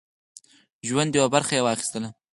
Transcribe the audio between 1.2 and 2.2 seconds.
برخه یې واخیستله.